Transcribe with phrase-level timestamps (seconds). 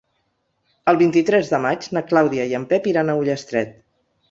[0.93, 3.79] El vint-i-tres de maig na Clàudia i en Pep iran a Ullastret.